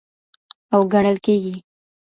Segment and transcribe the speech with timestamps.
[0.73, 1.55] او ګڼل کيږي.